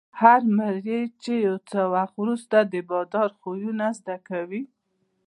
هر 0.21 0.41
مریی 0.57 1.01
یو 1.47 1.55
څه 1.69 1.79
وخت 1.93 2.15
وروسته 2.21 2.57
د 2.63 2.73
بادار 2.89 3.29
خویونه 3.39 3.87
زده 3.99 4.17
کوي. 4.27 4.63